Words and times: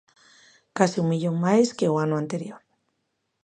Case 0.77 0.97
un 1.03 1.07
millón 1.11 1.35
máis 1.45 1.67
que 1.77 1.91
o 1.93 1.99
ano 2.05 2.15
anterior. 2.21 2.61